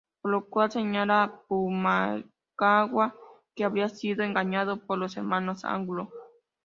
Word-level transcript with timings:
Por 0.19 0.31
lo 0.31 0.45
cual 0.49 0.71
señala 0.71 1.41
Pumacahua, 1.47 3.13
que 3.55 3.63
habría 3.63 3.87
sido 3.87 4.23
engañado, 4.23 4.77
por 4.83 4.97
los 4.97 5.15
hermanos 5.15 5.63
Angulo. 5.63 6.09